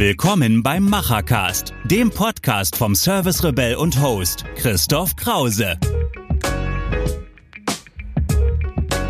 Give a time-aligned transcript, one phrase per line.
[0.00, 5.76] Willkommen beim Machercast, dem Podcast vom Service Rebell und Host Christoph Krause.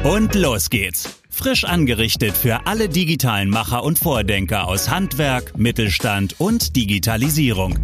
[0.03, 1.21] Und los geht's.
[1.31, 7.79] Frisch angerichtet für alle digitalen Macher und Vordenker aus Handwerk, Mittelstand und Digitalisierung.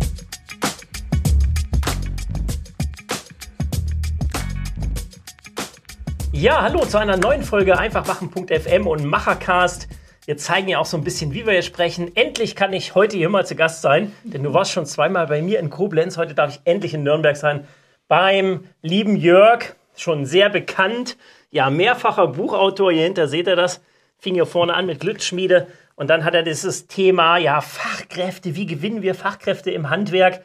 [6.32, 9.86] Ja, hallo zu einer neuen Folge einfachmachen.fm und Machercast.
[10.26, 12.10] Wir zeigen ja auch so ein bisschen, wie wir hier sprechen.
[12.16, 15.40] Endlich kann ich heute hier mal zu Gast sein, denn du warst schon zweimal bei
[15.40, 16.16] mir in Koblenz.
[16.16, 17.64] Heute darf ich endlich in Nürnberg sein.
[18.08, 21.16] Beim lieben Jörg, schon sehr bekannt,
[21.50, 22.90] ja, mehrfacher Buchautor.
[22.90, 23.80] Hier hinter seht ihr das.
[24.18, 25.68] Fing hier vorne an mit Glücksschmiede.
[25.94, 28.56] Und dann hat er dieses Thema, ja, Fachkräfte.
[28.56, 30.42] Wie gewinnen wir Fachkräfte im Handwerk?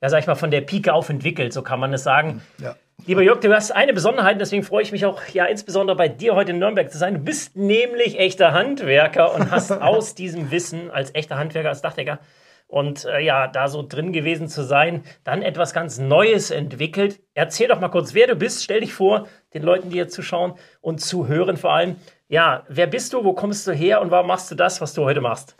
[0.00, 2.42] Ja, sag ich mal, von der Pike auf entwickelt, so kann man es sagen.
[2.58, 2.74] Ja.
[3.04, 6.36] Lieber Jörg, du hast eine Besonderheit, deswegen freue ich mich auch ja insbesondere bei dir
[6.36, 7.14] heute in Nürnberg zu sein.
[7.14, 12.20] Du bist nämlich echter Handwerker und hast aus diesem Wissen als echter Handwerker, als Dachdecker
[12.68, 17.20] und äh, ja, da so drin gewesen zu sein, dann etwas ganz Neues entwickelt.
[17.34, 18.62] Erzähl doch mal kurz, wer du bist.
[18.62, 21.96] Stell dich vor, den Leuten, die hier zuschauen und zuhören vor allem.
[22.28, 25.04] Ja, wer bist du, wo kommst du her und warum machst du das, was du
[25.04, 25.56] heute machst?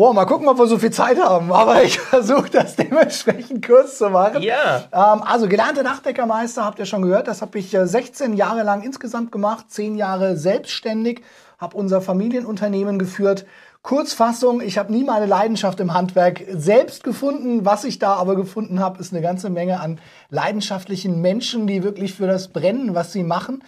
[0.00, 1.52] Boah, mal gucken, ob wir so viel Zeit haben.
[1.52, 4.40] Aber ich versuche das dementsprechend kurz zu machen.
[4.40, 4.84] Ja.
[4.90, 7.28] Ähm, also gelernte Dachdeckermeister, habt ihr schon gehört.
[7.28, 9.66] Das habe ich 16 äh, Jahre lang insgesamt gemacht.
[9.68, 11.20] 10 Jahre selbstständig.
[11.58, 13.44] Habe unser Familienunternehmen geführt.
[13.82, 17.64] Kurzfassung, ich habe nie meine Leidenschaft im Handwerk selbst gefunden.
[17.64, 22.14] Was ich da aber gefunden habe, ist eine ganze Menge an leidenschaftlichen Menschen, die wirklich
[22.14, 23.64] für das brennen, was sie machen.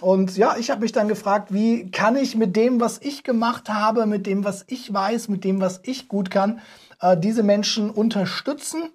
[0.00, 3.68] Und ja, ich habe mich dann gefragt, wie kann ich mit dem, was ich gemacht
[3.68, 6.60] habe, mit dem, was ich weiß, mit dem, was ich gut kann,
[7.00, 8.90] äh, diese Menschen unterstützen.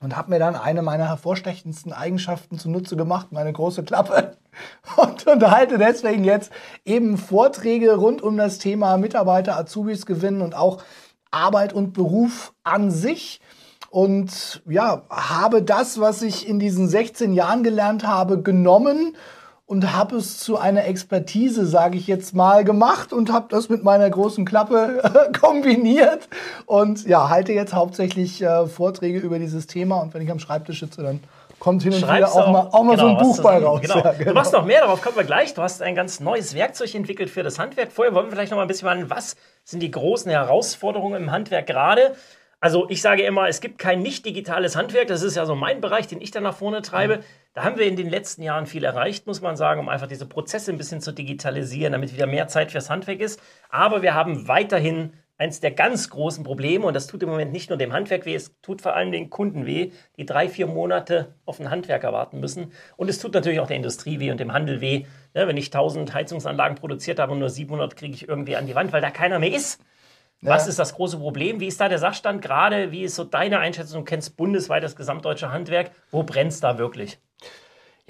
[0.00, 4.36] Und habe mir dann eine meiner hervorstechendsten Eigenschaften zunutze gemacht, meine große Klappe.
[4.96, 6.52] Und unterhalte deswegen jetzt
[6.84, 10.82] eben Vorträge rund um das Thema Mitarbeiter, Azubis gewinnen und auch
[11.30, 13.40] Arbeit und Beruf an sich
[13.90, 19.16] und ja, habe das, was ich in diesen 16 Jahren gelernt habe, genommen
[19.68, 23.84] und habe es zu einer Expertise, sage ich jetzt mal, gemacht und habe das mit
[23.84, 26.26] meiner großen Klappe kombiniert
[26.64, 30.80] und ja, halte jetzt hauptsächlich äh, Vorträge über dieses Thema und wenn ich am Schreibtisch
[30.80, 31.20] sitze, dann
[31.58, 33.80] kommt hin und wieder auch, auch, mal, auch mal genau, so ein Buch bei raus.
[33.82, 33.98] Genau.
[33.98, 34.30] Ja, genau.
[34.30, 35.52] Du machst noch mehr, darauf kommen wir gleich.
[35.52, 37.92] Du hast ein ganz neues Werkzeug entwickelt für das Handwerk.
[37.92, 41.30] Vorher wollen wir vielleicht noch mal ein bisschen mal, was sind die großen Herausforderungen im
[41.30, 42.14] Handwerk gerade?
[42.60, 45.08] Also ich sage immer, es gibt kein nicht digitales Handwerk.
[45.08, 47.20] Das ist ja so mein Bereich, den ich da nach vorne treibe.
[47.54, 50.26] Da haben wir in den letzten Jahren viel erreicht, muss man sagen, um einfach diese
[50.26, 53.40] Prozesse ein bisschen zu digitalisieren, damit wieder mehr Zeit fürs Handwerk ist.
[53.68, 57.70] Aber wir haben weiterhin eins der ganz großen Probleme, und das tut im Moment nicht
[57.70, 61.36] nur dem Handwerk weh, es tut vor allem den Kunden weh, die drei, vier Monate
[61.46, 62.72] auf einen Handwerker warten müssen.
[62.96, 65.04] Und es tut natürlich auch der Industrie weh und dem Handel weh.
[65.34, 68.74] Ja, wenn ich 1000 Heizungsanlagen produziert habe und nur 700 kriege ich irgendwie an die
[68.74, 69.80] Wand, weil da keiner mehr ist.
[70.40, 70.50] Ja.
[70.50, 71.58] Was ist das große Problem?
[71.58, 72.92] Wie ist da der Sachstand gerade?
[72.92, 74.00] Wie ist so deine Einschätzung?
[74.00, 75.90] Du kennst bundesweit das gesamtdeutsche Handwerk.
[76.10, 77.18] Wo brennt es da wirklich?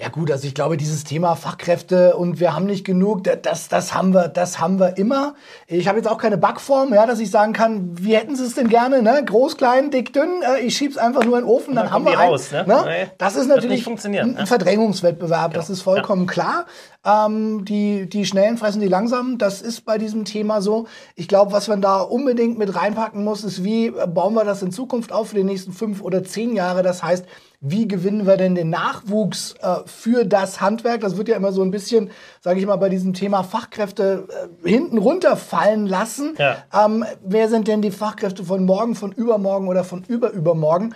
[0.00, 3.94] Ja gut, also ich glaube, dieses Thema Fachkräfte und wir haben nicht genug, das, das
[3.94, 5.34] haben wir, das haben wir immer.
[5.66, 8.54] Ich habe jetzt auch keine Backform, ja, dass ich sagen kann, wie hätten Sie es
[8.54, 9.20] denn gerne, ne?
[9.24, 10.42] Groß, klein, dick, dünn.
[10.42, 12.84] Äh, ich schieb's einfach nur in den Ofen, dann, dann haben wir raus, ein, ne?
[12.84, 13.10] ne?
[13.18, 14.46] Das ist natürlich ein, ein ne?
[14.46, 15.60] Verdrängungswettbewerb, genau.
[15.60, 16.32] das ist vollkommen ja.
[16.32, 16.66] klar.
[17.08, 20.86] Ähm, die, die Schnellen fressen die Langsamen, das ist bei diesem Thema so.
[21.14, 24.72] Ich glaube, was man da unbedingt mit reinpacken muss, ist, wie bauen wir das in
[24.72, 26.82] Zukunft auf für die nächsten fünf oder zehn Jahre.
[26.82, 27.24] Das heißt,
[27.60, 31.00] wie gewinnen wir denn den Nachwuchs äh, für das Handwerk?
[31.00, 32.10] Das wird ja immer so ein bisschen,
[32.41, 34.28] sage ich mal, bei diesem Thema Fachkräfte
[34.64, 36.34] äh, hinten runterfallen lassen.
[36.38, 36.58] Ja.
[36.72, 40.94] Ähm, wer sind denn die Fachkräfte von morgen, von übermorgen oder von überübermorgen?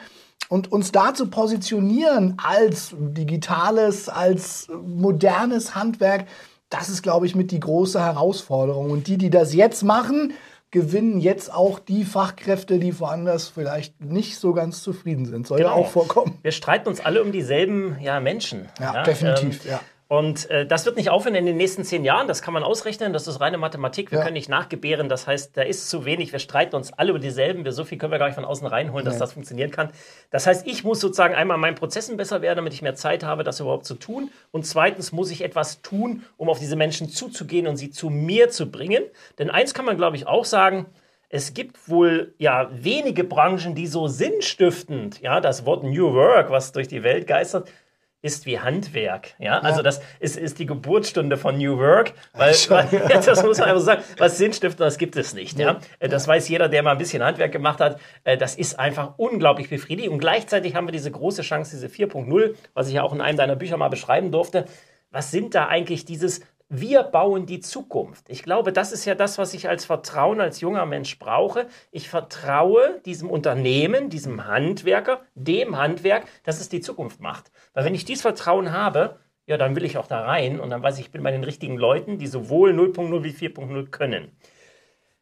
[0.52, 6.26] Und uns da zu positionieren als digitales, als modernes Handwerk,
[6.68, 8.90] das ist, glaube ich, mit die große Herausforderung.
[8.90, 10.34] Und die, die das jetzt machen,
[10.70, 15.46] gewinnen jetzt auch die Fachkräfte, die woanders vielleicht nicht so ganz zufrieden sind.
[15.46, 15.70] Soll genau.
[15.70, 16.36] ja auch vorkommen.
[16.42, 18.68] Wir streiten uns alle um dieselben ja, Menschen.
[18.78, 19.64] Ja, ja definitiv.
[19.64, 19.80] Ähm, ja.
[20.12, 22.28] Und äh, das wird nicht aufhören in den nächsten zehn Jahren.
[22.28, 23.14] Das kann man ausrechnen.
[23.14, 24.10] Das ist reine Mathematik.
[24.10, 24.24] Wir ja.
[24.24, 25.08] können nicht nachgebären.
[25.08, 26.32] Das heißt, da ist zu wenig.
[26.32, 27.64] Wir streiten uns alle über dieselben.
[27.64, 29.20] Wir, so viel können wir gar nicht von außen reinholen, dass nee.
[29.20, 29.88] das funktionieren kann.
[30.28, 33.42] Das heißt, ich muss sozusagen einmal meinen Prozessen besser werden, damit ich mehr Zeit habe,
[33.42, 34.30] das überhaupt zu tun.
[34.50, 38.50] Und zweitens muss ich etwas tun, um auf diese Menschen zuzugehen und sie zu mir
[38.50, 39.04] zu bringen.
[39.38, 40.84] Denn eins kann man, glaube ich, auch sagen.
[41.30, 46.72] Es gibt wohl ja wenige Branchen, die so sinnstiftend, ja, das Wort New Work, was
[46.72, 47.70] durch die Welt geistert,
[48.22, 49.34] ist wie Handwerk.
[49.38, 49.54] Ja?
[49.54, 49.58] ja?
[49.60, 53.68] Also das ist, ist die Geburtsstunde von New Work, weil, weil ja, das muss man
[53.68, 55.58] einfach sagen, was Sinnstiftendes gibt es nicht.
[55.58, 55.80] Ja?
[56.00, 56.08] ja?
[56.08, 58.00] Das weiß jeder, der mal ein bisschen Handwerk gemacht hat.
[58.24, 60.12] Äh, das ist einfach unglaublich befriedigend.
[60.12, 63.36] Und gleichzeitig haben wir diese große Chance, diese 4.0, was ich ja auch in einem
[63.36, 64.66] deiner Bücher mal beschreiben durfte.
[65.10, 66.40] Was sind da eigentlich dieses
[66.74, 68.30] wir bauen die Zukunft.
[68.30, 71.66] Ich glaube, das ist ja das, was ich als Vertrauen als junger Mensch brauche.
[71.90, 77.52] Ich vertraue diesem Unternehmen, diesem Handwerker, dem Handwerk, dass es die Zukunft macht.
[77.74, 80.82] Weil wenn ich dieses Vertrauen habe, ja, dann will ich auch da rein und dann
[80.82, 84.34] weiß ich, ich bin bei den richtigen Leuten, die sowohl 0.0 wie 4.0 können.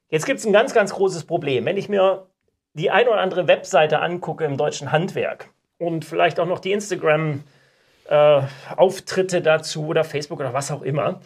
[0.09, 1.65] Jetzt gibt es ein ganz, ganz großes Problem.
[1.65, 2.29] Wenn ich mir
[2.75, 5.49] die ein oder andere Webseite angucke im deutschen Handwerk
[5.79, 11.21] und vielleicht auch noch die Instagram-Auftritte äh, dazu oder Facebook oder was auch immer,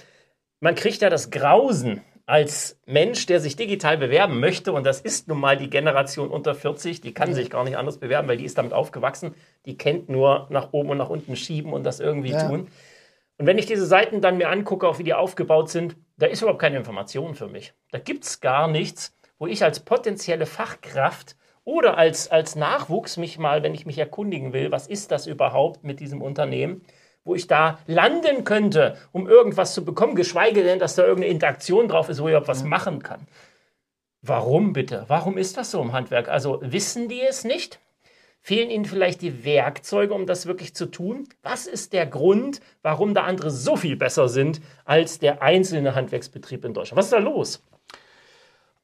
[0.65, 5.29] man kriegt ja das Grausen als Mensch, der sich digital bewerben möchte, und das ist
[5.29, 8.47] nun mal die Generation unter 40, die kann sich gar nicht anders bewerben, weil die
[8.47, 9.35] ist damit aufgewachsen,
[9.67, 12.49] die kennt nur nach oben und nach unten schieben und das irgendwie ja.
[12.49, 12.69] tun.
[13.37, 16.41] Und wenn ich diese Seiten dann mir angucke, auch wie die aufgebaut sind, da ist
[16.41, 17.75] überhaupt keine Information für mich.
[17.91, 23.39] Da gibt es gar nichts, wo ich als potenzielle Fachkraft oder als, als Nachwuchs mich
[23.39, 26.81] mal, wenn ich mich erkundigen will, was ist das überhaupt mit diesem Unternehmen,
[27.25, 31.89] wo ich da landen könnte, um irgendwas zu bekommen, geschweige denn, dass da irgendeine Interaktion
[31.89, 33.27] drauf ist, wo ich überhaupt was machen kann.
[34.23, 35.05] Warum bitte?
[35.09, 36.29] Warum ist das so im Handwerk?
[36.29, 37.81] Also wissen die es nicht?
[38.41, 41.29] Fehlen ihnen vielleicht die Werkzeuge, um das wirklich zu tun?
[41.43, 46.65] Was ist der Grund, warum da andere so viel besser sind als der einzelne Handwerksbetrieb
[46.65, 46.99] in Deutschland?
[46.99, 47.63] Was ist da los?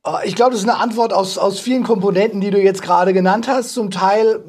[0.03, 3.13] Ah, ich glaube, das ist eine Antwort aus, aus vielen Komponenten, die du jetzt gerade
[3.13, 3.75] genannt hast.
[3.75, 4.43] Zum Teil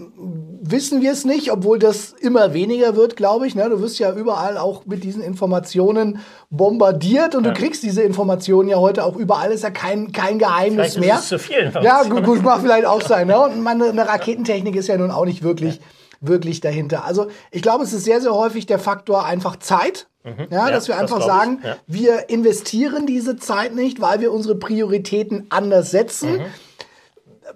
[0.64, 3.56] wissen wir es nicht, obwohl das immer weniger wird, glaube ich.
[3.56, 3.68] Ne?
[3.70, 6.20] Du wirst ja überall auch mit diesen Informationen
[6.52, 7.52] bombardiert und ja.
[7.52, 9.52] du kriegst diese Informationen ja heute auch überall.
[9.52, 11.16] Ist ja kein, kein Geheimnis vielleicht mehr.
[11.16, 13.28] Ist es zu viel ja, gut, gut, mag vielleicht auch sein.
[13.28, 13.40] Ne?
[13.40, 15.82] Und meine, eine Raketentechnik ist ja nun auch nicht wirklich, ja.
[16.22, 17.06] wirklich dahinter.
[17.06, 20.08] Also ich glaube, es ist sehr, sehr häufig der Faktor einfach Zeit.
[20.24, 20.48] Mhm.
[20.52, 21.78] Ja, ja, dass wir einfach das sagen, ja.
[21.88, 26.34] wir investieren diese Zeit nicht, weil wir unsere Prioritäten anders setzen.
[26.34, 26.46] Mhm.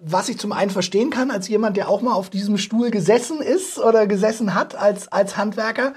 [0.02, 3.42] Was ich zum einen verstehen kann, als jemand, der auch mal auf diesem Stuhl gesessen
[3.42, 5.94] ist oder gesessen hat als, als Handwerker.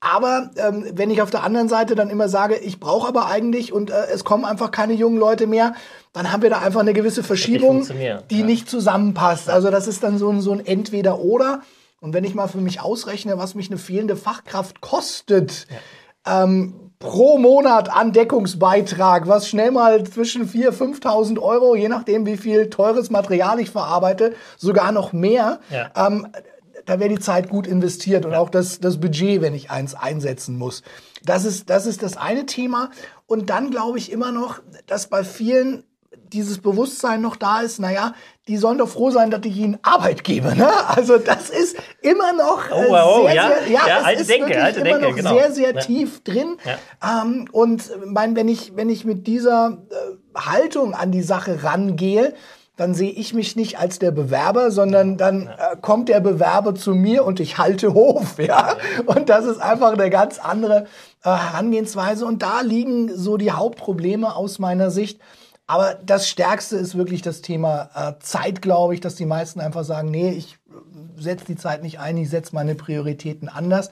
[0.00, 3.72] Aber ähm, wenn ich auf der anderen Seite dann immer sage, ich brauche aber eigentlich
[3.72, 5.74] und äh, es kommen einfach keine jungen Leute mehr,
[6.12, 7.86] dann haben wir da einfach eine gewisse Verschiebung,
[8.30, 8.44] die ja.
[8.44, 9.48] nicht zusammenpasst.
[9.48, 11.62] Also das ist dann so ein, so ein Entweder-Oder.
[12.00, 15.76] Und wenn ich mal für mich ausrechne, was mich eine fehlende Fachkraft kostet, ja
[16.26, 22.36] ähm, pro Monat an Deckungsbeitrag, was schnell mal zwischen 4.000, 5.000 Euro, je nachdem, wie
[22.36, 25.58] viel teures Material ich verarbeite, sogar noch mehr.
[25.70, 25.90] Ja.
[25.96, 26.28] Ähm,
[26.86, 30.56] da wäre die Zeit gut investiert und auch das, das Budget, wenn ich eins einsetzen
[30.56, 30.82] muss.
[31.24, 32.90] Das ist, das ist das eine Thema.
[33.26, 35.84] Und dann glaube ich immer noch, dass bei vielen
[36.32, 38.14] dieses Bewusstsein noch da ist, naja,
[38.48, 40.56] die sollen doch froh sein, dass ich ihnen Arbeit gebe.
[40.56, 40.68] Ne?
[40.88, 44.82] Also das ist immer noch oh, oh, sehr, ja, sehr, ja, ja alte Denke, alte
[44.82, 45.34] Denke, genau.
[45.34, 45.80] sehr, sehr ja.
[45.80, 46.56] tief drin.
[46.64, 47.22] Ja.
[47.22, 52.34] Ähm, und mein, wenn ich, wenn ich mit dieser äh, Haltung an die Sache rangehe,
[52.76, 56.94] dann sehe ich mich nicht als der Bewerber, sondern dann äh, kommt der Bewerber zu
[56.94, 58.76] mir und ich halte Hof, ja.
[59.06, 60.86] Und das ist einfach eine ganz andere
[61.22, 62.26] äh, Herangehensweise.
[62.26, 65.20] Und da liegen so die Hauptprobleme aus meiner Sicht.
[65.66, 69.84] Aber das Stärkste ist wirklich das Thema äh, Zeit, glaube ich, dass die meisten einfach
[69.84, 70.58] sagen, nee, ich
[71.16, 73.90] setze die Zeit nicht ein, ich setze meine Prioritäten anders.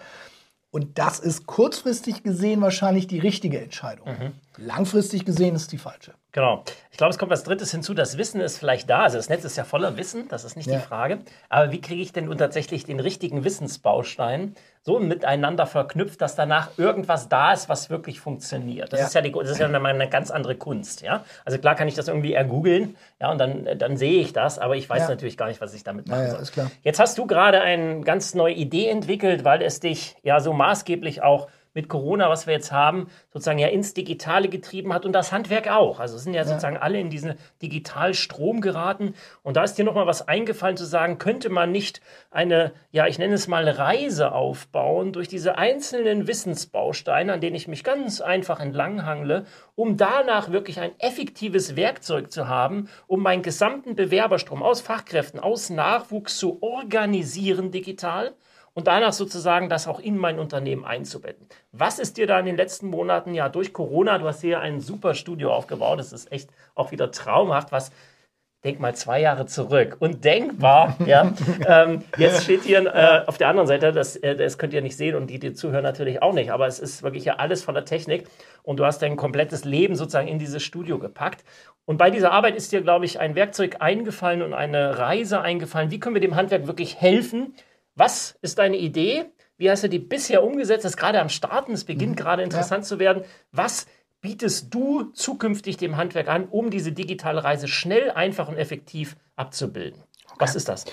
[0.72, 4.06] Und das ist kurzfristig gesehen wahrscheinlich die richtige Entscheidung.
[4.06, 4.32] Mhm.
[4.56, 6.14] Langfristig gesehen ist die falsche.
[6.30, 6.62] Genau.
[6.92, 7.92] Ich glaube, es kommt was Drittes hinzu.
[7.92, 9.02] Das Wissen ist vielleicht da.
[9.02, 10.78] Also das Netz ist ja voller Wissen, das ist nicht ja.
[10.78, 11.20] die Frage.
[11.48, 16.78] Aber wie kriege ich denn nun tatsächlich den richtigen Wissensbaustein so miteinander verknüpft, dass danach
[16.78, 18.92] irgendwas da ist, was wirklich funktioniert?
[18.92, 19.06] Das ja.
[19.06, 21.02] ist ja, die, das ist ja eine, ganz andere Kunst.
[21.02, 21.24] Ja?
[21.44, 24.76] Also klar kann ich das irgendwie ergoogeln ja, und dann, dann sehe ich das, aber
[24.76, 25.08] ich weiß ja.
[25.08, 26.70] natürlich gar nicht, was ich damit machen soll.
[26.82, 31.22] Jetzt hast du gerade eine ganz neue Idee entwickelt, weil es dich ja so maßgeblich
[31.22, 35.32] auch mit Corona, was wir jetzt haben, sozusagen ja ins Digitale getrieben hat und das
[35.32, 36.00] Handwerk auch.
[36.00, 36.46] Also sind ja, ja.
[36.46, 39.14] sozusagen alle in diesen Digitalstrom geraten.
[39.42, 42.00] Und da ist dir nochmal was eingefallen zu sagen, könnte man nicht
[42.30, 47.68] eine, ja, ich nenne es mal Reise aufbauen durch diese einzelnen Wissensbausteine, an denen ich
[47.68, 49.46] mich ganz einfach entlanghangle,
[49.76, 55.70] um danach wirklich ein effektives Werkzeug zu haben, um meinen gesamten Bewerberstrom aus Fachkräften, aus
[55.70, 58.34] Nachwuchs zu organisieren digital
[58.74, 61.46] und danach sozusagen das auch in mein Unternehmen einzubetten.
[61.72, 64.80] Was ist dir da in den letzten Monaten ja durch Corona, du hast hier ein
[64.80, 67.90] super Studio aufgebaut, das ist echt auch wieder traumhaft, was
[68.64, 69.96] denk mal zwei Jahre zurück.
[70.00, 71.32] Undenkbar, ja.
[71.66, 74.96] ähm, jetzt steht hier äh, auf der anderen Seite, das, äh, das könnt ihr nicht
[74.96, 77.74] sehen und die, die zuhören natürlich auch nicht, aber es ist wirklich ja alles von
[77.74, 78.26] der Technik
[78.62, 81.42] und du hast dein komplettes Leben sozusagen in dieses Studio gepackt.
[81.86, 85.90] Und bei dieser Arbeit ist dir, glaube ich, ein Werkzeug eingefallen und eine Reise eingefallen.
[85.90, 87.54] Wie können wir dem Handwerk wirklich helfen,
[88.00, 89.26] was ist deine Idee?
[89.58, 90.86] Wie hast du die bisher umgesetzt?
[90.86, 92.16] Das ist gerade am Starten, es beginnt mhm.
[92.16, 92.88] gerade interessant ja.
[92.88, 93.24] zu werden.
[93.52, 93.86] Was
[94.22, 100.02] bietest du zukünftig dem Handwerk an, um diese digitale Reise schnell, einfach und effektiv abzubilden?
[100.24, 100.36] Okay.
[100.38, 100.86] Was ist das?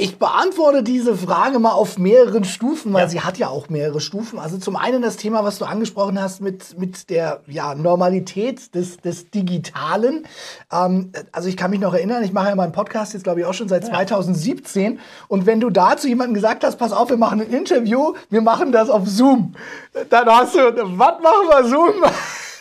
[0.00, 3.08] Ich beantworte diese Frage mal auf mehreren Stufen, weil ja.
[3.08, 4.38] sie hat ja auch mehrere Stufen.
[4.38, 8.98] Also zum einen das Thema, was du angesprochen hast mit, mit der ja, Normalität des,
[8.98, 10.24] des Digitalen.
[10.72, 13.46] Ähm, also ich kann mich noch erinnern, ich mache ja meinen Podcast jetzt glaube ich
[13.46, 13.90] auch schon seit ja.
[13.90, 15.00] 2017.
[15.26, 18.40] Und wenn du da zu jemandem gesagt hast, pass auf, wir machen ein Interview, wir
[18.40, 19.56] machen das auf Zoom,
[20.10, 22.04] dann hast du, was machen wir Zoom?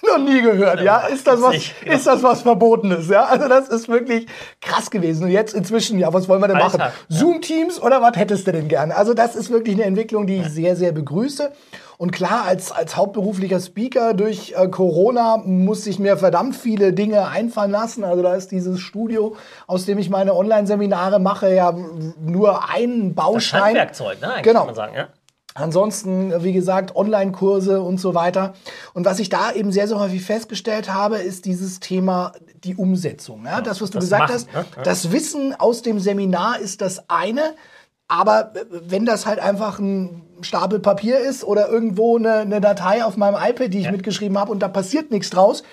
[0.07, 1.07] Noch nie gehört, ja?
[1.07, 3.25] Ist das was, ist das was Verbotenes, ja?
[3.25, 4.27] Also das ist wirklich
[4.61, 5.25] krass gewesen.
[5.25, 6.81] Und jetzt inzwischen, ja, was wollen wir denn machen?
[7.09, 8.95] Zoom-Teams oder was hättest du denn gerne?
[8.95, 11.51] Also das ist wirklich eine Entwicklung, die ich sehr, sehr begrüße.
[11.97, 17.27] Und klar, als, als hauptberuflicher Speaker durch äh, Corona muss ich mir verdammt viele Dinge
[17.27, 18.03] einfallen lassen.
[18.03, 19.35] Also da ist dieses Studio,
[19.65, 21.75] aus dem ich meine Online-Seminare mache, ja
[22.19, 23.59] nur ein Baustein.
[23.59, 24.27] Das Handwerkzeug, ne?
[24.27, 24.59] Eigentlich genau.
[24.59, 25.07] kann man sagen, ja.
[25.59, 28.53] Ansonsten, wie gesagt, Online-Kurse und so weiter.
[28.93, 32.33] Und was ich da eben sehr, sehr häufig festgestellt habe, ist dieses Thema
[32.63, 33.43] die Umsetzung.
[33.45, 33.61] Ja?
[33.61, 34.83] Das, was du das gesagt machen, hast, ne?
[34.83, 37.55] das Wissen aus dem Seminar ist das eine.
[38.07, 43.17] Aber wenn das halt einfach ein Stapel Papier ist oder irgendwo eine, eine Datei auf
[43.17, 43.91] meinem iPad, die ich ja.
[43.91, 45.63] mitgeschrieben habe und da passiert nichts draus,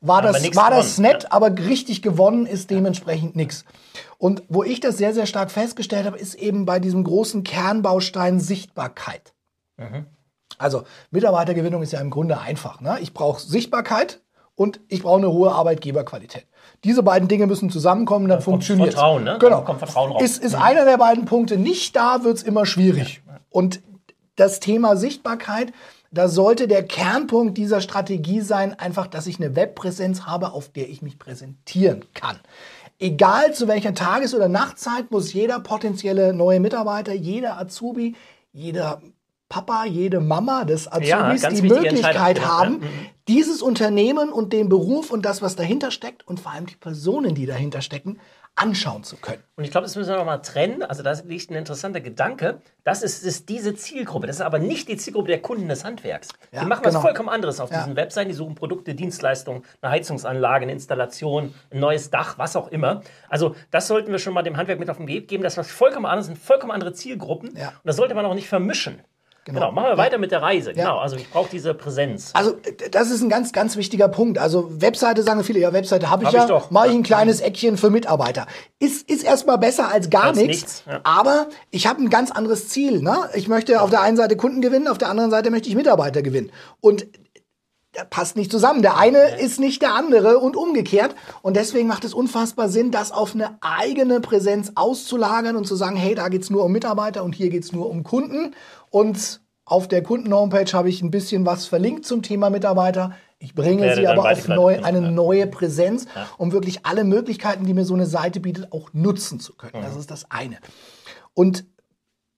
[0.00, 1.28] war das, war das nett, ja.
[1.32, 3.64] aber richtig gewonnen ist dementsprechend nichts.
[4.18, 8.40] Und wo ich das sehr, sehr stark festgestellt habe, ist eben bei diesem großen Kernbaustein
[8.40, 9.31] Sichtbarkeit.
[9.90, 10.06] Mhm.
[10.58, 12.80] Also Mitarbeitergewinnung ist ja im Grunde einfach.
[12.80, 12.98] Ne?
[13.00, 14.20] Ich brauche Sichtbarkeit
[14.54, 16.46] und ich brauche eine hohe Arbeitgeberqualität.
[16.84, 19.38] Diese beiden Dinge müssen zusammenkommen, dann, dann funktioniert Vertrauen, ne?
[19.40, 19.62] Genau.
[19.62, 20.22] kommt Vertrauen raus.
[20.22, 20.62] Ist, ist mhm.
[20.62, 23.22] einer der beiden Punkte nicht da, wird es immer schwierig.
[23.26, 23.38] Ja.
[23.50, 23.82] Und
[24.36, 25.72] das Thema Sichtbarkeit
[26.12, 30.90] da sollte der Kernpunkt dieser Strategie sein, einfach, dass ich eine Webpräsenz habe, auf der
[30.90, 32.38] ich mich präsentieren kann.
[32.98, 38.14] Egal zu welcher Tages- oder Nachtzeit muss jeder potenzielle neue Mitarbeiter, jeder Azubi,
[38.52, 39.00] jeder
[39.52, 42.88] Papa, jede Mama des Azubis ja, die Möglichkeit haben, ja.
[42.88, 43.06] Mhm.
[43.28, 47.34] dieses Unternehmen und den Beruf und das, was dahinter steckt und vor allem die Personen,
[47.34, 48.18] die dahinter stecken,
[48.54, 49.42] anschauen zu können.
[49.56, 50.82] Und ich glaube, das müssen wir nochmal trennen.
[50.82, 52.62] Also da liegt ein interessanter Gedanke.
[52.82, 54.26] Das ist, ist, diese Zielgruppe.
[54.26, 56.28] Das ist aber nicht die Zielgruppe der Kunden des Handwerks.
[56.50, 56.94] Ja, die machen genau.
[56.94, 58.30] was vollkommen anderes auf diesen Webseiten.
[58.30, 63.02] Die suchen Produkte, Dienstleistungen, eine Heizungsanlage, eine Installation, ein neues Dach, was auch immer.
[63.28, 65.42] Also das sollten wir schon mal dem Handwerk mit auf den Weg geben.
[65.42, 67.50] Das ist was vollkommen anderes, sind vollkommen andere Zielgruppen.
[67.50, 69.02] Und das sollte man auch nicht vermischen.
[69.44, 69.58] Genau.
[69.58, 69.72] genau.
[69.72, 69.98] machen wir ja.
[69.98, 70.72] weiter mit der Reise.
[70.72, 72.30] Genau, also ich brauche diese Präsenz.
[72.34, 72.54] Also
[72.92, 74.38] das ist ein ganz, ganz wichtiger Punkt.
[74.38, 76.70] Also Webseite sagen viele, ja, Webseite habe ich hab ja, ich doch.
[76.70, 78.46] mache ich ein kleines Eckchen für Mitarbeiter.
[78.78, 81.00] Ist, ist erstmal besser als gar als nichts, nichts ja.
[81.02, 83.02] aber ich habe ein ganz anderes Ziel.
[83.02, 83.16] Ne?
[83.34, 86.22] Ich möchte auf der einen Seite Kunden gewinnen, auf der anderen Seite möchte ich Mitarbeiter
[86.22, 86.52] gewinnen.
[86.80, 87.06] Und
[87.92, 88.80] das passt nicht zusammen.
[88.80, 91.14] Der eine ist nicht der andere und umgekehrt.
[91.42, 95.96] Und deswegen macht es unfassbar Sinn, das auf eine eigene Präsenz auszulagern und zu sagen,
[95.96, 98.54] hey, da geht's nur um Mitarbeiter und hier geht's nur um Kunden.
[98.92, 103.12] Und auf der Kunden-Homepage habe ich ein bisschen was verlinkt zum Thema Mitarbeiter.
[103.38, 106.28] Ich bringe sie aber auf neu, eine neue Präsenz, ja.
[106.36, 109.80] um wirklich alle Möglichkeiten, die mir so eine Seite bietet, auch nutzen zu können.
[109.80, 109.86] Mhm.
[109.86, 110.58] Das ist das eine.
[111.32, 111.64] Und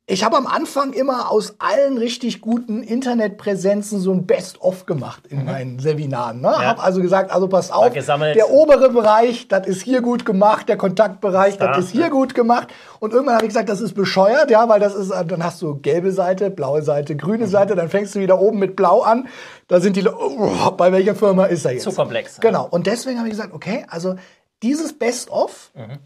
[0.07, 5.41] ich habe am Anfang immer aus allen richtig guten Internetpräsenzen so ein Best-of gemacht in
[5.41, 5.45] mhm.
[5.47, 6.43] meinen Seminaren.
[6.43, 6.49] Ne?
[6.49, 6.63] Ja.
[6.63, 10.77] Habe also gesagt, also pass auf, der obere Bereich, das ist hier gut gemacht, der
[10.77, 12.69] Kontaktbereich, das ist hier gut gemacht.
[13.01, 15.77] Und irgendwann habe ich gesagt, das ist bescheuert, ja, weil das ist, dann hast du
[15.77, 17.51] gelbe Seite, blaue Seite, grüne mhm.
[17.51, 19.29] Seite, dann fängst du wieder oben mit blau an.
[19.69, 21.85] Da sind die, oh, bei welcher Firma ist er jetzt?
[21.85, 22.41] Zu komplex.
[22.41, 22.69] Genau.
[22.71, 24.17] Und deswegen habe ich gesagt, okay, also
[24.63, 25.99] dieses Best-of mhm.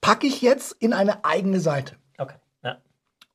[0.00, 1.96] packe ich jetzt in eine eigene Seite.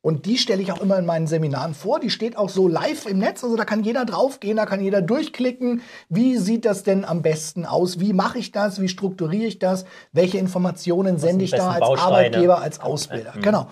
[0.02, 2.00] Und die stelle ich auch immer in meinen Seminaren vor.
[2.00, 3.44] Die steht auch so live im Netz.
[3.44, 5.82] Also da kann jeder draufgehen, da kann jeder durchklicken.
[6.08, 8.00] Wie sieht das denn am besten aus?
[8.00, 8.80] Wie mache ich das?
[8.80, 9.86] Wie strukturiere ich das?
[10.14, 12.16] Welche Informationen sende ich da als Bausteine?
[12.16, 13.34] Arbeitgeber, als Ausbilder?
[13.36, 13.42] Mhm.
[13.42, 13.68] Genau.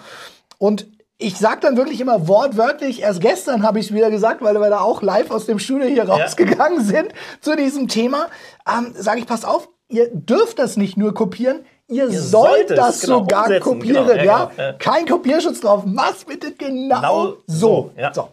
[0.57, 4.60] Und ich sage dann wirklich immer wortwörtlich, erst gestern habe ich es wieder gesagt, weil
[4.60, 6.86] wir da auch live aus dem Studio hier rausgegangen ja.
[6.86, 8.27] sind zu diesem Thema,
[8.67, 13.01] ähm, sage ich, pass auf, ihr dürft das nicht nur kopieren, Ihr, Ihr sollt das
[13.01, 13.63] genau, sogar umsetzen.
[13.63, 14.51] kopieren, genau, ja, ja?
[14.56, 14.77] Genau.
[14.77, 15.84] Kein Kopierschutz drauf.
[15.86, 17.91] Mach's bitte genau, genau so.
[17.96, 18.13] Ja.
[18.13, 18.29] so.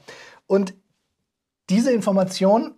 [0.47, 0.75] Und
[1.71, 2.75] diese Information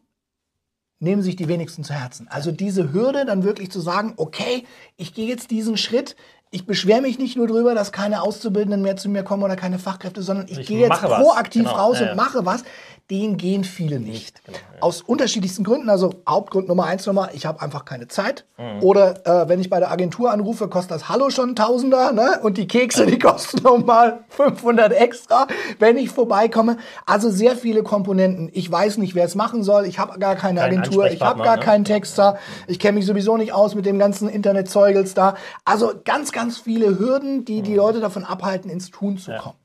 [0.98, 2.28] nehmen sich die wenigsten zu Herzen.
[2.28, 4.66] Also diese Hürde, dann wirklich zu sagen, okay,
[4.96, 6.16] ich gehe jetzt diesen Schritt,
[6.50, 9.78] ich beschwere mich nicht nur darüber, dass keine Auszubildenden mehr zu mir kommen oder keine
[9.78, 11.74] Fachkräfte, sondern ich, ich gehe jetzt proaktiv genau.
[11.74, 12.64] raus ja, und mache was
[13.10, 14.44] den gehen viele nicht.
[14.44, 14.82] Genau, ja.
[14.82, 15.88] Aus unterschiedlichsten Gründen.
[15.88, 18.46] Also Hauptgrund Nummer eins Nummer, ich habe einfach keine Zeit.
[18.58, 18.82] Mhm.
[18.82, 22.10] Oder äh, wenn ich bei der Agentur anrufe, kostet das Hallo schon Tausender.
[22.12, 22.40] Ne?
[22.42, 25.46] Und die Kekse, die kosten nochmal 500 extra,
[25.78, 26.78] wenn ich vorbeikomme.
[27.06, 28.50] Also sehr viele Komponenten.
[28.52, 29.86] Ich weiß nicht, wer es machen soll.
[29.86, 31.06] Ich habe gar keine Kein Agentur.
[31.08, 31.62] Ich habe gar ne?
[31.62, 32.38] keinen Texter.
[32.66, 35.36] Ich kenne mich sowieso nicht aus mit dem ganzen Internetzeugels da.
[35.64, 37.76] Also ganz, ganz viele Hürden, die die mhm.
[37.76, 39.56] Leute davon abhalten, ins Tun zu kommen.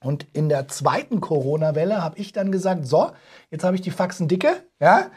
[0.00, 3.10] Und in der zweiten Corona-Welle habe ich dann gesagt, so,
[3.50, 5.10] jetzt habe ich die Faxen dicke, ja,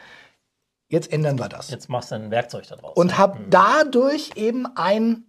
[0.88, 1.70] jetzt ändern wir das.
[1.70, 2.96] Jetzt machst du ein Werkzeug da draus.
[2.96, 3.50] Und habe mhm.
[3.50, 5.24] dadurch eben ein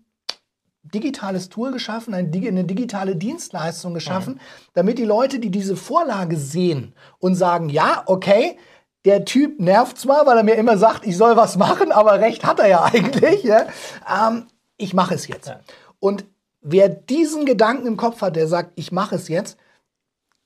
[0.84, 4.40] digitales Tool geschaffen, eine digitale Dienstleistung geschaffen, mhm.
[4.74, 8.58] damit die Leute, die diese Vorlage sehen und sagen, ja, okay,
[9.06, 12.46] der Typ nervt zwar, weil er mir immer sagt, ich soll was machen, aber recht
[12.46, 13.44] hat er ja eigentlich.
[13.44, 13.68] Ja?
[14.10, 15.48] Ähm, ich mache es jetzt.
[15.48, 15.60] Ja.
[16.00, 16.26] Und
[16.64, 19.58] wer diesen Gedanken im Kopf hat, der sagt, ich mache es jetzt,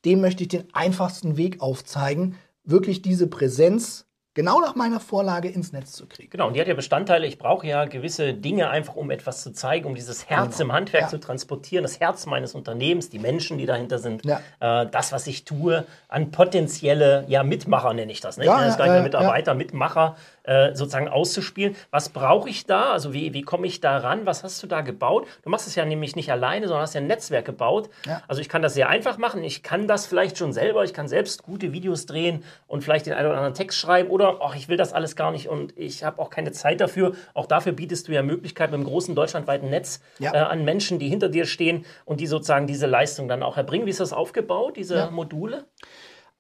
[0.03, 4.07] dem möchte ich den einfachsten Weg aufzeigen, wirklich diese Präsenz
[4.38, 6.29] genau nach meiner Vorlage ins Netz zu kriegen.
[6.29, 7.25] Genau, und die hat ja Bestandteile.
[7.25, 10.69] Ich brauche ja gewisse Dinge einfach, um etwas zu zeigen, um dieses Herz genau.
[10.69, 11.07] im Handwerk ja.
[11.09, 14.39] zu transportieren, das Herz meines Unternehmens, die Menschen, die dahinter sind, ja.
[14.59, 18.38] äh, das, was ich tue, an potenzielle ja, Mitmacher nenne ich das.
[18.38, 18.43] Ne?
[18.43, 20.15] Ich nenne das gar nicht Mitarbeiter, Mitmacher,
[20.48, 21.75] äh, sozusagen auszuspielen.
[21.92, 22.92] Was brauche ich da?
[22.92, 24.25] Also wie, wie komme ich da ran?
[24.25, 25.27] Was hast du da gebaut?
[25.44, 27.89] Du machst es ja nämlich nicht alleine, sondern hast ja ein Netzwerk gebaut.
[28.06, 28.22] Ja.
[28.27, 29.44] Also ich kann das sehr einfach machen.
[29.44, 30.84] Ich kann das vielleicht schon selber.
[30.84, 34.10] Ich kann selbst gute Videos drehen und vielleicht den einen oder anderen Text schreiben.
[34.10, 37.13] Oder ach, ich will das alles gar nicht und ich habe auch keine Zeit dafür.
[37.34, 40.34] Auch dafür bietest du ja Möglichkeit mit einem großen deutschlandweiten Netz ja.
[40.34, 43.86] äh, an Menschen, die hinter dir stehen und die sozusagen diese Leistung dann auch erbringen.
[43.86, 45.12] Wie ist das aufgebaut, diese ja.
[45.12, 45.66] Module?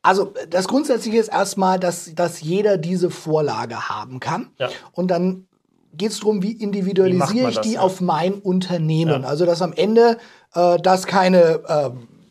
[0.01, 4.51] Also das Grundsätzliche ist erstmal, dass, dass jeder diese Vorlage haben kann.
[4.57, 4.69] Ja.
[4.93, 5.47] Und dann
[5.93, 7.81] geht es darum, wie individualisiere ich die ja?
[7.81, 9.23] auf mein Unternehmen.
[9.23, 9.27] Ja.
[9.27, 10.17] Also dass am Ende
[10.53, 11.89] äh, das keine äh,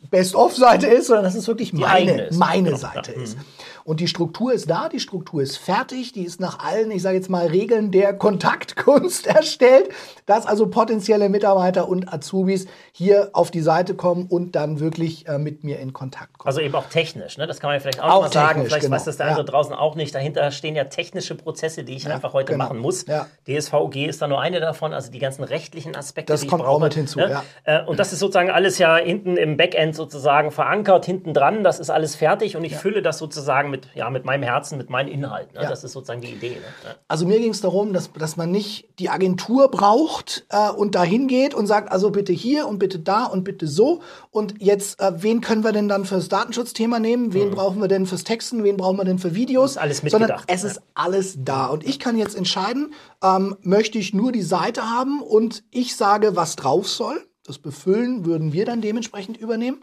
[0.09, 2.77] Best-of-Seite ist, sondern dass es wirklich die meine, meine genau.
[2.77, 3.37] Seite ist.
[3.37, 3.41] Mhm.
[3.87, 7.15] Und die Struktur ist da, die Struktur ist fertig, die ist nach allen, ich sage
[7.15, 9.87] jetzt mal, Regeln der Kontaktkunst erstellt,
[10.25, 15.37] dass also potenzielle Mitarbeiter und Azubis hier auf die Seite kommen und dann wirklich äh,
[15.37, 16.49] mit mir in Kontakt kommen.
[16.49, 17.47] Also eben auch technisch, ne?
[17.47, 18.65] das kann man vielleicht auch, auch mal sagen.
[18.65, 18.95] Vielleicht genau.
[18.97, 19.51] weiß das der andere ja.
[19.51, 20.13] draußen auch nicht.
[20.13, 22.65] Dahinter stehen ja technische Prozesse, die ich ja, einfach heute genau.
[22.65, 23.05] machen muss.
[23.05, 23.27] Ja.
[23.47, 26.33] DSVG ist da nur eine davon, also die ganzen rechtlichen Aspekte.
[26.33, 27.19] Das kommt auch mit hinzu.
[27.19, 27.29] Ne?
[27.29, 27.43] Ja.
[27.63, 31.63] Äh, und das ist sozusagen alles ja hinten im Backend sozusagen verankert, hinten dran.
[31.63, 34.77] Das ist alles fertig und ich fülle das sozusagen mit mit, ja, mit meinem Herzen,
[34.77, 35.55] mit meinen Inhalten.
[35.55, 35.63] Ne?
[35.63, 35.69] Ja.
[35.69, 36.55] Das ist sozusagen die Idee.
[36.55, 36.95] Ne?
[37.07, 41.27] Also mir ging es darum, dass, dass man nicht die Agentur braucht äh, und dahin
[41.27, 44.01] geht und sagt, also bitte hier und bitte da und bitte so.
[44.31, 47.33] Und jetzt, äh, wen können wir denn dann fürs Datenschutzthema nehmen?
[47.33, 47.55] Wen mhm.
[47.55, 48.63] brauchen wir denn fürs Texten?
[48.63, 49.71] Wen brauchen wir denn für Videos?
[49.71, 50.29] Ist alles mitgedacht.
[50.29, 51.67] Sondern es ist alles da.
[51.67, 52.93] Und ich kann jetzt entscheiden,
[53.23, 57.27] ähm, möchte ich nur die Seite haben und ich sage, was drauf soll.
[57.45, 59.81] Das Befüllen würden wir dann dementsprechend übernehmen.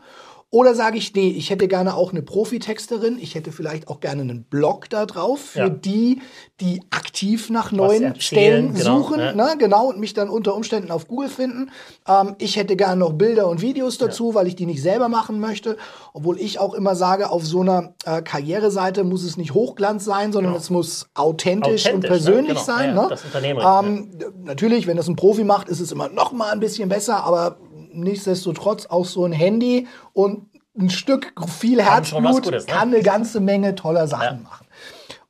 [0.54, 4.22] Oder sage ich, nee, ich hätte gerne auch eine Profitexterin, ich hätte vielleicht auch gerne
[4.22, 5.68] einen Blog da drauf für ja.
[5.68, 6.22] die,
[6.60, 9.34] die aktiv nach neuen erzählen, Stellen genau, suchen, ne?
[9.34, 9.56] ne?
[9.58, 11.72] genau, und mich dann unter Umständen auf Google finden.
[12.06, 14.34] Ähm, ich hätte gerne noch Bilder und Videos dazu, ja.
[14.36, 15.76] weil ich die nicht selber machen möchte.
[16.12, 20.30] Obwohl ich auch immer sage, auf so einer äh, Karriereseite muss es nicht Hochglanz sein,
[20.30, 20.62] sondern genau.
[20.62, 22.76] es muss authentisch, authentisch und persönlich ne?
[22.86, 23.16] genau.
[23.16, 23.58] sein.
[23.58, 23.88] Ja, ne?
[23.88, 27.24] Ähm, natürlich, wenn das ein Profi macht, ist es immer noch mal ein bisschen besser,
[27.24, 27.56] aber
[28.00, 30.46] nichtsdestotrotz auch so ein Handy und
[30.78, 32.72] ein Stück viel Herzblut Gutes, ne?
[32.72, 34.42] kann eine ganze Menge toller Sachen ja.
[34.42, 34.66] machen.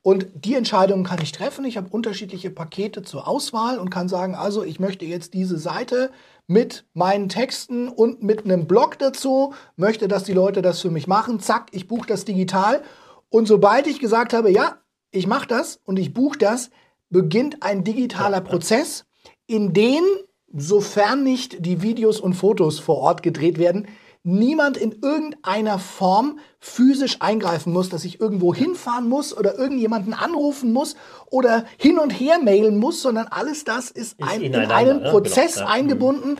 [0.01, 1.65] Und die Entscheidung kann ich treffen.
[1.65, 6.11] Ich habe unterschiedliche Pakete zur Auswahl und kann sagen, also ich möchte jetzt diese Seite
[6.45, 11.07] mit meinen Texten und mit einem Blog dazu, möchte, dass die Leute das für mich
[11.07, 11.39] machen.
[11.39, 12.83] Zack, ich buche das digital.
[13.29, 14.77] Und sobald ich gesagt habe, ja,
[15.09, 16.69] ich mache das und ich buche das,
[17.09, 19.05] beginnt ein digitaler Prozess,
[19.47, 20.03] in den
[20.55, 23.87] sofern nicht die Videos und Fotos vor Ort gedreht werden,
[24.23, 30.73] niemand in irgendeiner Form physisch eingreifen muss, dass ich irgendwo hinfahren muss oder irgendjemanden anrufen
[30.73, 30.95] muss
[31.29, 35.11] oder hin und her mailen muss, sondern alles das ist, ein, in einen ne?
[35.11, 35.73] Prozess genau, ja.
[35.73, 36.37] eingebunden,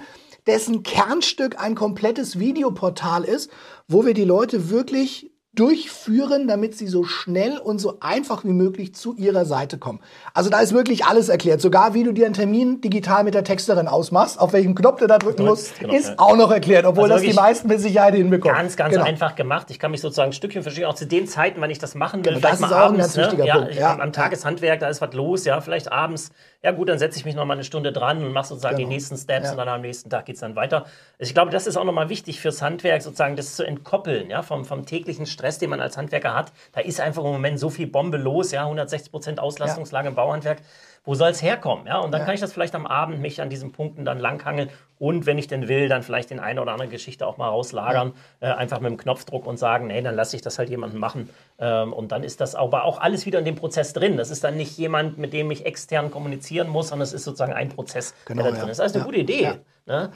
[0.47, 3.51] dessen Kernstück ein komplettes Videoportal ist,
[3.87, 8.93] wo wir die Leute wirklich durchführen, damit sie so schnell und so einfach wie möglich
[8.93, 9.99] zu ihrer Seite kommen.
[10.33, 11.61] Also da ist wirklich alles erklärt.
[11.61, 15.07] Sogar wie du dir einen Termin digital mit der Texterin ausmachst, auf welchem Knopf du
[15.07, 16.15] da drücken musst, genau, ist ja.
[16.17, 18.57] auch noch erklärt, obwohl also das die meisten mit Sicherheit hinbekommen.
[18.57, 19.05] Ganz, ganz genau.
[19.05, 19.71] einfach gemacht.
[19.71, 22.23] Ich kann mich sozusagen ein Stückchen verstehen, auch zu den Zeiten, wenn ich das machen
[22.25, 22.35] will.
[22.35, 23.23] Genau, das ist auch abends, ein ganz ne?
[23.23, 23.75] wichtiger ja, Punkt.
[23.75, 26.31] Ja, am, am Tageshandwerk, da ist was los, ja, vielleicht abends
[26.63, 28.89] ja gut, dann setze ich mich noch mal eine Stunde dran und mache sozusagen genau.
[28.89, 29.51] die nächsten Steps ja.
[29.51, 30.85] und dann am nächsten Tag geht es dann weiter.
[31.19, 34.41] Also ich glaube, das ist auch nochmal wichtig fürs Handwerk, sozusagen das zu entkoppeln, ja,
[34.41, 36.51] vom, vom täglichen Stress, den man als Handwerker hat.
[36.73, 40.09] Da ist einfach im Moment so viel Bombe los, ja, 160 Prozent Auslastungslage ja.
[40.09, 40.61] im Bauhandwerk
[41.05, 41.87] wo soll es herkommen?
[41.87, 41.99] Ja?
[41.99, 42.25] Und dann ja.
[42.25, 45.47] kann ich das vielleicht am Abend mich an diesen Punkten dann langhangeln und wenn ich
[45.47, 48.51] denn will, dann vielleicht den eine oder andere Geschichte auch mal rauslagern, ja.
[48.51, 51.29] äh, einfach mit dem Knopfdruck und sagen, nee, dann lasse ich das halt jemanden machen.
[51.59, 54.15] Ähm, und dann ist das aber auch alles wieder in dem Prozess drin.
[54.15, 57.53] Das ist dann nicht jemand, mit dem ich extern kommunizieren muss, sondern es ist sozusagen
[57.53, 58.79] ein Prozess, genau, der da drin ist.
[58.79, 59.59] Das ist eine gute Idee.
[59.85, 60.11] Ne?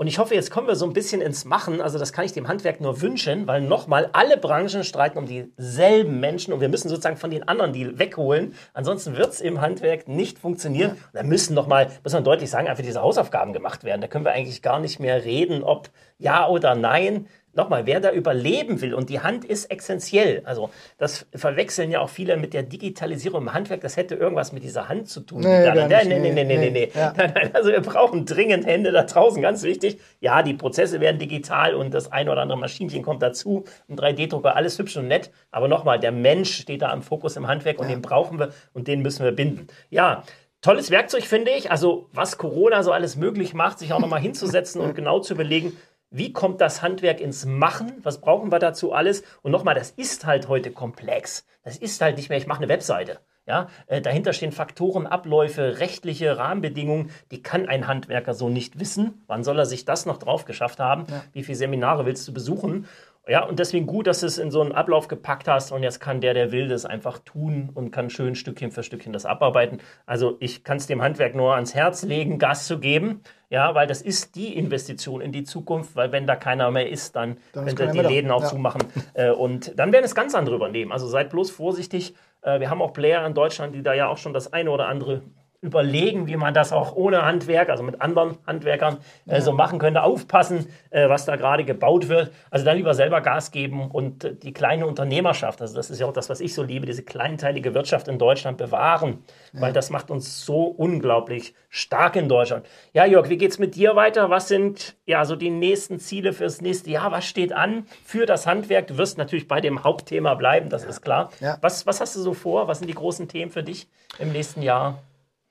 [0.00, 1.82] Und ich hoffe, jetzt kommen wir so ein bisschen ins Machen.
[1.82, 6.20] Also das kann ich dem Handwerk nur wünschen, weil nochmal, alle Branchen streiten um dieselben
[6.20, 8.54] Menschen und wir müssen sozusagen von den anderen die wegholen.
[8.72, 10.96] Ansonsten wird es im Handwerk nicht funktionieren.
[11.12, 14.00] Da müssen nochmal, muss man deutlich sagen, einfach diese Hausaufgaben gemacht werden.
[14.00, 17.26] Da können wir eigentlich gar nicht mehr reden, ob ja oder nein.
[17.54, 20.42] Nochmal, wer da überleben will und die Hand ist essentiell.
[20.44, 23.80] Also das verwechseln ja auch viele mit der Digitalisierung im Handwerk.
[23.80, 25.40] Das hätte irgendwas mit dieser Hand zu tun.
[25.40, 26.88] Nee, nein, nein, nein, nein, nein.
[26.94, 29.98] Nein, nein, also wir brauchen dringend Hände da draußen, ganz wichtig.
[30.20, 33.64] Ja, die Prozesse werden digital und das ein oder andere Maschinchen kommt dazu.
[33.88, 35.30] Ein 3D-Drucker, alles hübsch und nett.
[35.50, 37.94] Aber nochmal, der Mensch steht da am Fokus im Handwerk und ja.
[37.94, 39.66] den brauchen wir und den müssen wir binden.
[39.90, 40.22] Ja,
[40.62, 41.70] Tolles Werkzeug, finde ich.
[41.70, 45.74] Also, was Corona so alles möglich macht, sich auch nochmal hinzusetzen und genau zu überlegen,
[46.10, 47.92] wie kommt das Handwerk ins Machen?
[48.02, 49.22] Was brauchen wir dazu alles?
[49.42, 51.46] Und nochmal, das ist halt heute komplex.
[51.62, 53.20] Das ist halt nicht mehr, ich mache eine Webseite.
[53.46, 59.24] Ja, äh, dahinter stehen Faktoren, Abläufe, rechtliche Rahmenbedingungen, die kann ein Handwerker so nicht wissen.
[59.26, 61.06] Wann soll er sich das noch drauf geschafft haben?
[61.08, 61.22] Ja.
[61.32, 62.86] Wie viele Seminare willst du besuchen?
[63.30, 66.00] Ja, und deswegen gut, dass du es in so einen Ablauf gepackt hast und jetzt
[66.00, 69.78] kann der, der will, das einfach tun und kann schön Stückchen für Stückchen das abarbeiten.
[70.04, 73.86] Also ich kann es dem Handwerk nur ans Herz legen, Gas zu geben, ja, weil
[73.86, 77.72] das ist die Investition in die Zukunft, weil wenn da keiner mehr ist, dann, dann
[77.76, 78.48] könnt ihr die Läden auch ja.
[78.48, 78.82] zumachen
[79.14, 80.90] äh, und dann werden es ganz andere übernehmen.
[80.90, 82.16] Also seid bloß vorsichtig.
[82.42, 84.88] Äh, wir haben auch Player in Deutschland, die da ja auch schon das eine oder
[84.88, 85.22] andere
[85.62, 89.40] überlegen, wie man das auch ohne Handwerk, also mit anderen Handwerkern äh, ja.
[89.42, 90.02] so machen könnte.
[90.02, 92.32] Aufpassen, äh, was da gerade gebaut wird.
[92.50, 96.06] Also dann lieber selber Gas geben und äh, die kleine Unternehmerschaft, also das ist ja
[96.06, 99.60] auch das, was ich so liebe, diese kleinteilige Wirtschaft in Deutschland bewahren, ja.
[99.60, 102.64] weil das macht uns so unglaublich stark in Deutschland.
[102.94, 104.30] Ja, Jörg, wie geht's mit dir weiter?
[104.30, 107.12] Was sind ja so die nächsten Ziele fürs nächste Jahr?
[107.12, 108.86] Was steht an für das Handwerk?
[108.86, 110.88] Du wirst natürlich bei dem Hauptthema bleiben, das ja.
[110.88, 111.30] ist klar.
[111.60, 112.66] Was, was hast du so vor?
[112.66, 115.02] Was sind die großen Themen für dich im nächsten Jahr?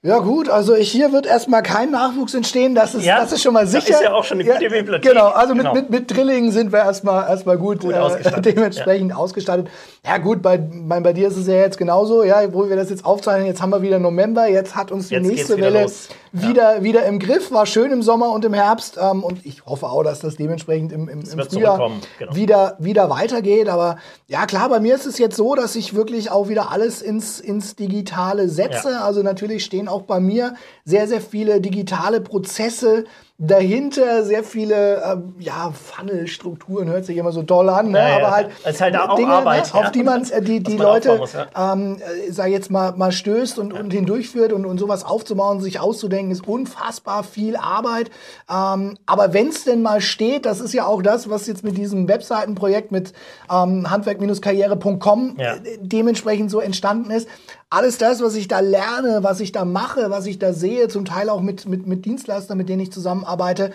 [0.02, 3.54] Ja gut, also hier wird erstmal kein Nachwuchs entstehen, das ist, ja, das ist schon
[3.54, 3.86] mal sicher.
[3.86, 5.12] Das ist ja auch schon eine gute ja, Bibliothek.
[5.12, 5.74] Genau, also genau.
[5.74, 9.18] Mit, mit, mit Drillingen sind wir erstmal, erstmal gut, gut äh, dementsprechend ja.
[9.18, 9.68] ausgestattet.
[10.06, 12.90] Ja gut, bei, bei, bei dir ist es ja jetzt genauso, ja, wo wir das
[12.90, 16.08] jetzt aufzeichnen, jetzt haben wir wieder November, jetzt hat uns die jetzt nächste Welle los.
[16.32, 16.84] Wieder, ja.
[16.84, 20.04] wieder im Griff, war schön im Sommer und im Herbst ähm, und ich hoffe auch,
[20.04, 22.36] dass das dementsprechend im, im, im Frühjahr genau.
[22.36, 23.70] wieder, wieder weitergeht.
[23.70, 27.02] Aber ja klar, bei mir ist es jetzt so, dass ich wirklich auch wieder alles
[27.02, 29.02] ins, ins Digitale setze.
[29.02, 33.06] Also natürlich stehen auch bei mir sehr, sehr viele digitale Prozesse
[33.42, 37.98] dahinter sehr viele äh, ja, Funnel-Strukturen, hört sich immer so toll an, ne?
[37.98, 39.80] Ja, aber halt, es halt auch Dinge, ne, Arbeit, ne?
[39.80, 41.74] auf die man äh, die, die man Leute, muss, ja.
[41.74, 45.80] ähm, äh, sag jetzt mal, mal stößt und, und hindurchführt und, und sowas aufzubauen, sich
[45.80, 48.12] auszudenken, ist unfassbar viel Arbeit.
[48.50, 51.78] Ähm, aber wenn es denn mal steht, das ist ja auch das, was jetzt mit
[51.78, 53.14] diesem Webseitenprojekt mit
[53.50, 55.38] ähm, handwerk-karriere.com
[55.80, 57.30] dementsprechend so entstanden ist,
[57.70, 61.06] alles das, was ich da lerne, was ich da mache, was ich da sehe, zum
[61.06, 63.72] Teil auch mit, mit, mit Dienstleistern, mit denen ich zusammenarbeite,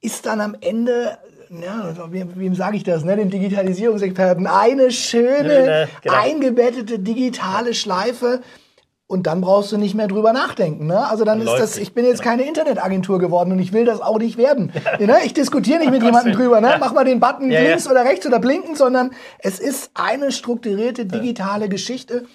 [0.00, 1.18] ist dann am Ende
[1.50, 3.16] ja, wem, wem sage ich das, ne?
[3.16, 6.14] den Digitalisierungsexperten, eine schöne, genau.
[6.14, 8.42] eingebettete digitale Schleife,
[9.10, 10.86] und dann brauchst du nicht mehr drüber nachdenken.
[10.86, 11.08] Ne?
[11.08, 14.02] Also dann, dann ist das, ich bin jetzt keine Internetagentur geworden und ich will das
[14.02, 14.70] auch nicht werden.
[14.98, 15.16] ne?
[15.24, 16.76] Ich diskutiere nicht mit jemandem drüber, ne?
[16.78, 17.90] mach mal den Button ja, links ja.
[17.90, 22.26] oder rechts oder blinken, sondern es ist eine strukturierte digitale Geschichte.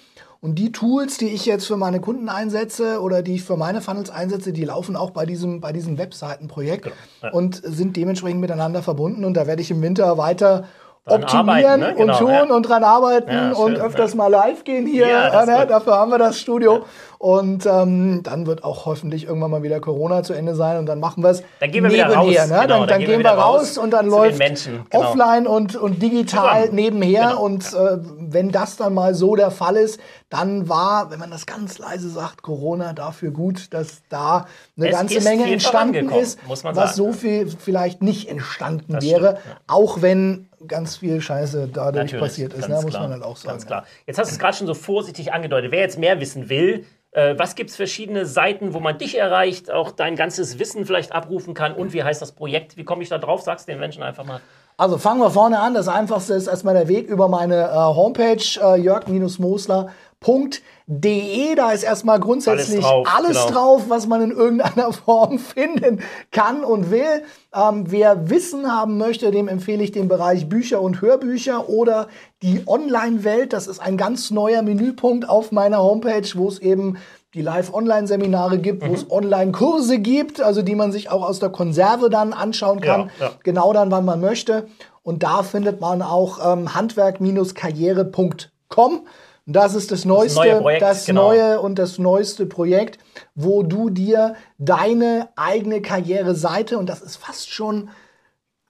[0.44, 3.80] Und die Tools, die ich jetzt für meine Kunden einsetze oder die ich für meine
[3.80, 6.96] Funnels einsetze, die laufen auch bei diesem, bei diesem Webseitenprojekt genau.
[7.22, 7.32] ja.
[7.32, 9.24] und sind dementsprechend miteinander verbunden.
[9.24, 10.64] Und da werde ich im Winter weiter
[11.06, 11.94] optimieren arbeiten, ne?
[11.96, 12.54] genau, und tun ja.
[12.54, 14.16] und dran arbeiten ja, und öfters ja.
[14.16, 15.06] mal live gehen hier.
[15.06, 15.66] Ja, ne?
[15.66, 16.84] Dafür haben wir das Studio.
[17.18, 21.00] Und ähm, dann wird auch hoffentlich irgendwann mal wieder Corona zu Ende sein und dann
[21.00, 22.26] machen wir es Dann gehen wir wieder raus.
[22.26, 22.34] Ne?
[22.34, 25.08] Genau, dann, dann, dann, gehen wir raus und dann läuft Menschen, genau.
[25.08, 26.74] offline und, und digital Zusammen.
[26.74, 27.28] nebenher.
[27.28, 27.42] Genau.
[27.42, 31.46] Und äh, wenn das dann mal so der Fall ist, dann war, wenn man das
[31.46, 36.94] ganz leise sagt, Corona dafür gut, dass da eine es ganze Menge entstanden ist, was
[36.94, 42.22] so viel vielleicht nicht entstanden das wäre, stimmt, auch wenn ganz viel Scheiße dadurch Natürlich,
[42.22, 42.80] passiert ist, ne?
[42.82, 43.54] muss man halt auch sagen.
[43.54, 43.84] Ganz klar.
[44.06, 45.70] Jetzt hast du es gerade schon so vorsichtig angedeutet.
[45.72, 49.70] Wer jetzt mehr wissen will, äh, was gibt es verschiedene Seiten, wo man dich erreicht,
[49.70, 52.76] auch dein ganzes Wissen vielleicht abrufen kann und wie heißt das Projekt?
[52.76, 53.42] Wie komme ich da drauf?
[53.42, 54.40] Sagst du den Menschen einfach mal.
[54.76, 55.74] Also fangen wir vorne an.
[55.74, 59.90] Das einfachste ist erstmal der Weg über meine äh, Homepage äh, jörg-mosler.de
[60.24, 61.54] www.ftf.de.
[61.54, 63.50] Da ist erstmal grundsätzlich alles, drauf, alles genau.
[63.50, 67.22] drauf, was man in irgendeiner Form finden kann und will.
[67.54, 72.08] Ähm, wer Wissen haben möchte, dem empfehle ich den Bereich Bücher und Hörbücher oder
[72.42, 73.52] die Online-Welt.
[73.52, 76.98] Das ist ein ganz neuer Menüpunkt auf meiner Homepage, wo es eben
[77.34, 78.88] die Live-Online-Seminare gibt, mhm.
[78.88, 83.10] wo es Online-Kurse gibt, also die man sich auch aus der Konserve dann anschauen kann,
[83.18, 83.32] ja, ja.
[83.42, 84.68] genau dann, wann man möchte.
[85.02, 89.00] Und da findet man auch ähm, handwerk-karriere.com.
[89.46, 91.28] Das ist das neueste, das, neue, Projekt, das genau.
[91.28, 92.98] neue und das neueste Projekt,
[93.34, 97.90] wo du dir deine eigene Karriereseite und das ist fast schon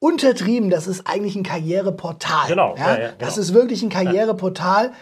[0.01, 2.49] untertrieben, das ist eigentlich ein Karriereportal.
[2.49, 2.75] Genau.
[2.77, 2.83] Ja?
[2.83, 3.19] Ja, ja, genau.
[3.19, 4.93] Das ist wirklich ein Karriereportal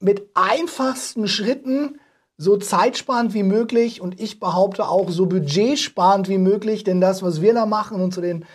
[0.00, 2.00] mit einfachsten Schritten,
[2.38, 7.42] so zeitsparend wie möglich und ich behaupte auch so budgetsparend wie möglich, denn das, was
[7.42, 8.46] wir da machen und zu den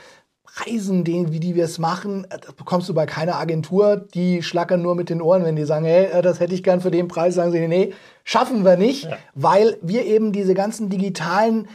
[0.56, 3.98] Preisen, den, wie die wir es machen, das bekommst du bei keiner Agentur.
[4.14, 6.92] Die schlackern nur mit den Ohren, wenn die sagen, hey, das hätte ich gern für
[6.92, 9.18] den Preis, sagen sie, nee, schaffen wir nicht, ja.
[9.34, 11.68] weil wir eben diese ganzen digitalen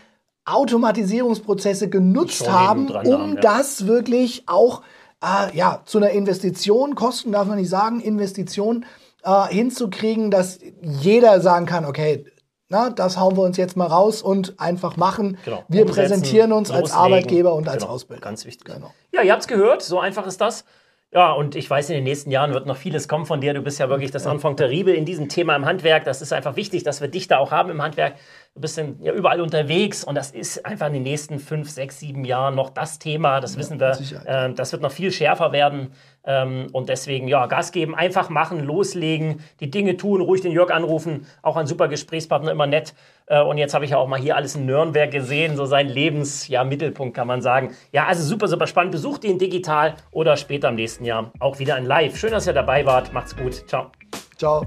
[0.46, 3.40] Automatisierungsprozesse genutzt haben, um haben, ja.
[3.40, 4.82] das wirklich auch
[5.22, 8.86] äh, ja, zu einer Investition, Kosten darf man nicht sagen, Investition
[9.24, 12.24] äh, hinzukriegen, dass jeder sagen kann, okay,
[12.70, 15.36] na, das hauen wir uns jetzt mal raus und einfach machen.
[15.44, 15.64] Genau.
[15.68, 16.90] Wir Umsetzen, präsentieren uns loslegen.
[16.90, 17.92] als Arbeitgeber und als genau.
[17.92, 18.22] Ausbilder.
[18.22, 18.64] Ganz wichtig.
[18.72, 18.94] Genau.
[19.12, 20.64] Ja, ihr habt es gehört, so einfach ist das.
[21.12, 23.52] Ja, und ich weiß, in den nächsten Jahren wird noch vieles kommen von dir.
[23.54, 26.04] Du bist ja wirklich das Anfang der Riebe in diesem Thema im Handwerk.
[26.04, 28.14] Das ist einfach wichtig, dass wir dich da auch haben im Handwerk.
[28.54, 32.24] Du bist ja überall unterwegs und das ist einfach in den nächsten fünf, sechs, sieben
[32.24, 33.40] Jahren noch das Thema.
[33.40, 33.96] Das ja, wissen wir.
[34.26, 35.92] Äh, das wird noch viel schärfer werden.
[36.24, 40.72] Ähm, und deswegen, ja, Gas geben, einfach machen, loslegen, die Dinge tun, ruhig den Jörg
[40.72, 41.26] anrufen.
[41.42, 42.94] Auch ein super Gesprächspartner, immer nett.
[43.26, 45.88] Äh, und jetzt habe ich ja auch mal hier alles in Nürnberg gesehen, so sein
[45.88, 47.74] Lebensmittelpunkt, ja, kann man sagen.
[47.92, 48.90] Ja, also super, super spannend.
[48.90, 52.16] Besucht ihn digital oder später im nächsten Jahr auch wieder in Live.
[52.16, 53.12] Schön, dass ihr dabei wart.
[53.12, 53.66] Macht's gut.
[53.68, 53.92] Ciao.
[54.36, 54.66] Ciao.